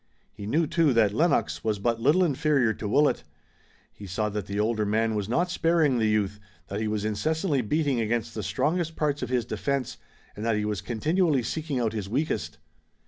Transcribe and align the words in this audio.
He 0.33 0.47
knew, 0.47 0.65
too, 0.65 0.93
that 0.93 1.13
Lennox 1.13 1.63
was 1.63 1.77
but 1.77 2.01
little 2.01 2.23
inferior 2.25 2.73
to 2.73 2.89
Willet. 2.89 3.23
He 3.93 4.07
saw 4.07 4.29
that 4.29 4.47
the 4.47 4.59
older 4.59 4.83
man 4.83 5.13
was 5.13 5.29
not 5.29 5.51
sparing 5.51 5.99
the 5.99 6.07
youth, 6.07 6.39
that 6.69 6.79
he 6.81 6.87
was 6.87 7.05
incessantly 7.05 7.61
beating 7.61 8.01
against 8.01 8.33
the 8.33 8.41
strongest 8.41 8.95
parts 8.95 9.21
of 9.21 9.29
his 9.29 9.45
defense, 9.45 9.97
and 10.35 10.43
that 10.43 10.57
he 10.57 10.65
was 10.65 10.81
continually 10.81 11.43
seeking 11.43 11.79
out 11.79 11.93
his 11.93 12.09
weakest. 12.09 12.57